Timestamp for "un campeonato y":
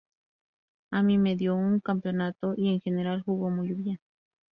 1.55-2.69